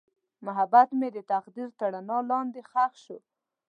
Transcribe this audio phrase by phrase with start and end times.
[0.45, 3.17] محبت مې د تقدیر تر رڼا لاندې ښخ شو.